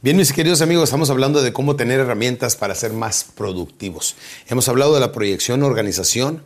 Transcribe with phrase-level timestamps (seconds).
[0.00, 4.14] Bien, mis queridos amigos, estamos hablando de cómo tener herramientas para ser más productivos.
[4.46, 6.44] Hemos hablado de la proyección, organización,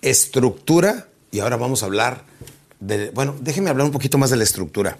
[0.00, 2.24] estructura y ahora vamos a hablar
[2.80, 4.96] de, bueno, déjenme hablar un poquito más de la estructura.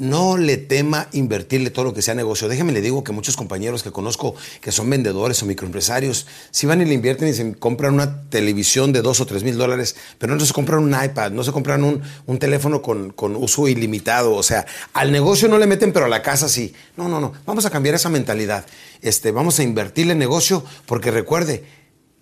[0.00, 2.48] No le tema invertirle todo lo que sea negocio.
[2.48, 6.80] Déjeme le digo que muchos compañeros que conozco que son vendedores o microempresarios, si van
[6.80, 10.34] y le invierten y se compran una televisión de dos o tres mil dólares, pero
[10.34, 14.34] no se compran un iPad, no se compran un, un teléfono con, con uso ilimitado.
[14.36, 16.72] O sea, al negocio no le meten, pero a la casa sí.
[16.96, 17.34] No, no, no.
[17.44, 18.64] Vamos a cambiar esa mentalidad.
[19.02, 21.64] Este, vamos a invertirle en negocio porque recuerde,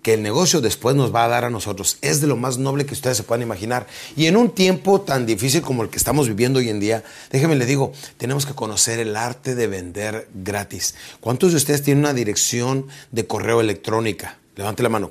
[0.03, 1.99] que el negocio después nos va a dar a nosotros.
[2.01, 3.87] Es de lo más noble que ustedes se puedan imaginar.
[4.17, 7.57] Y en un tiempo tan difícil como el que estamos viviendo hoy en día, déjenme
[7.57, 10.95] le digo, tenemos que conocer el arte de vender gratis.
[11.21, 14.39] ¿Cuántos de ustedes tienen una dirección de correo electrónica?
[14.57, 15.11] Levante la mano.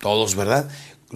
[0.00, 0.68] Todos, ¿verdad?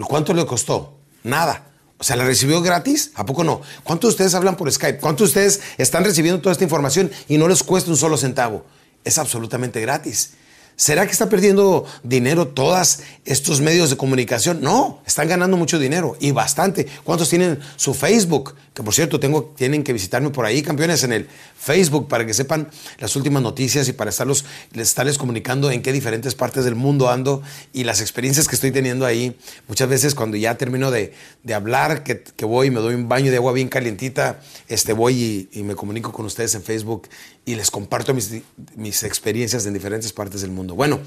[0.07, 0.95] ¿Cuánto le costó?
[1.23, 1.65] Nada.
[1.97, 3.11] O sea, ¿la recibió gratis?
[3.15, 3.61] ¿A poco no?
[3.83, 4.99] ¿Cuántos de ustedes hablan por Skype?
[4.99, 8.65] ¿Cuántos de ustedes están recibiendo toda esta información y no les cuesta un solo centavo?
[9.03, 10.31] Es absolutamente gratis.
[10.79, 14.61] ¿Será que está perdiendo dinero todos estos medios de comunicación?
[14.61, 16.87] No, están ganando mucho dinero y bastante.
[17.03, 18.55] ¿Cuántos tienen su Facebook?
[18.73, 21.27] Que por cierto, tengo, tienen que visitarme por ahí, campeones, en el
[21.59, 26.33] Facebook para que sepan las últimas noticias y para estarlos, estarles comunicando en qué diferentes
[26.33, 29.37] partes del mundo ando y las experiencias que estoy teniendo ahí.
[29.67, 31.13] Muchas veces cuando ya termino de,
[31.43, 35.49] de hablar, que, voy y me doy un baño de agua bien calientita, este, voy
[35.51, 37.09] y, y me comunico con ustedes en Facebook
[37.49, 38.31] y les comparto mis,
[38.75, 40.68] mis experiencias en diferentes partes del mundo.
[40.75, 40.99] Bueno,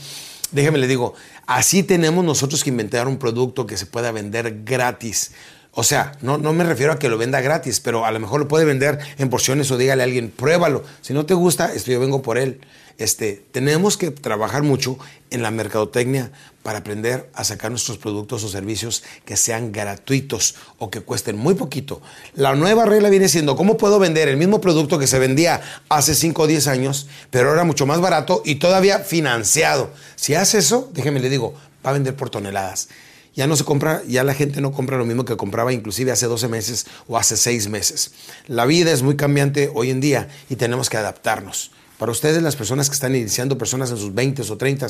[0.50, 1.14] déjeme le digo,
[1.46, 5.32] así tenemos nosotros que inventar un producto que se pueda vender gratis.
[5.74, 8.40] O sea, no, no me refiero a que lo venda gratis, pero a lo mejor
[8.40, 10.84] lo puede vender en porciones o dígale a alguien, pruébalo.
[11.00, 12.60] Si no te gusta, esto yo vengo por él.
[12.98, 14.98] Este, tenemos que trabajar mucho
[15.30, 16.30] en la mercadotecnia
[16.62, 21.54] para aprender a sacar nuestros productos o servicios que sean gratuitos o que cuesten muy
[21.54, 22.02] poquito.
[22.34, 26.14] La nueva regla viene siendo cómo puedo vender el mismo producto que se vendía hace
[26.14, 29.90] 5 o 10 años, pero ahora mucho más barato y todavía financiado.
[30.16, 31.54] Si hace eso, déjeme le digo,
[31.84, 32.88] va a vender por toneladas
[33.34, 36.26] ya no se compra, ya la gente no compra lo mismo que compraba inclusive hace
[36.26, 38.12] 12 meses o hace 6 meses.
[38.46, 41.70] La vida es muy cambiante hoy en día y tenemos que adaptarnos.
[42.02, 44.88] Para ustedes, las personas que están iniciando, personas en sus 20 o 30,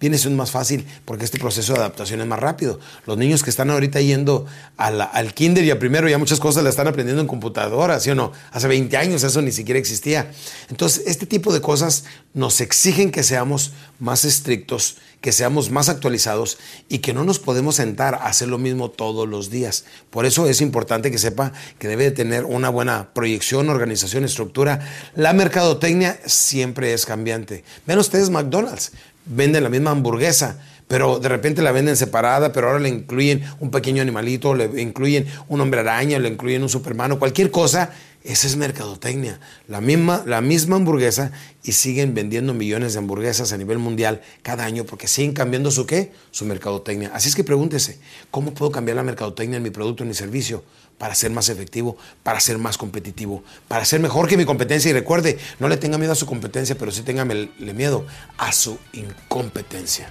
[0.00, 2.80] viene siendo más fácil porque este proceso de adaptación es más rápido.
[3.06, 4.44] Los niños que están ahorita yendo
[4.76, 8.00] a la, al kinder y a primero ya muchas cosas las están aprendiendo en computadora,
[8.00, 8.32] ¿sí o no?
[8.50, 10.32] Hace 20 años eso ni siquiera existía.
[10.68, 12.02] Entonces, este tipo de cosas
[12.34, 13.70] nos exigen que seamos
[14.00, 16.58] más estrictos, que seamos más actualizados
[16.88, 19.84] y que no nos podemos sentar a hacer lo mismo todos los días.
[20.10, 24.80] Por eso es importante que sepa que debe de tener una buena proyección, organización, estructura.
[25.16, 27.62] La mercadotecnia siempre es cambiante.
[27.86, 28.92] Ven ustedes McDonald's,
[29.26, 30.58] venden la misma hamburguesa,
[30.88, 35.26] pero de repente la venden separada, pero ahora le incluyen un pequeño animalito, le incluyen
[35.48, 37.90] un hombre araña, le incluyen un supermano, cualquier cosa.
[38.24, 39.38] Esa es mercadotecnia.
[39.68, 41.30] La misma, la misma hamburguesa
[41.62, 45.86] y siguen vendiendo millones de hamburguesas a nivel mundial cada año porque siguen cambiando su
[45.86, 46.12] qué?
[46.30, 47.10] Su mercadotecnia.
[47.14, 48.00] Así es que pregúntese,
[48.30, 50.64] ¿cómo puedo cambiar la mercadotecnia en mi producto, en mi servicio?
[50.98, 54.90] Para ser más efectivo, para ser más competitivo, para ser mejor que mi competencia.
[54.90, 58.04] Y recuerde, no le tenga miedo a su competencia, pero sí tenga miedo
[58.36, 60.10] a su incompetencia.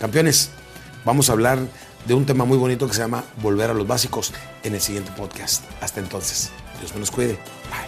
[0.00, 0.48] Campeones,
[1.04, 1.58] vamos a hablar
[2.06, 5.10] de un tema muy bonito que se llama Volver a los Básicos en el siguiente
[5.16, 5.64] podcast.
[5.80, 6.50] Hasta entonces,
[6.80, 7.38] Dios me los cuide.
[7.70, 7.87] Bye.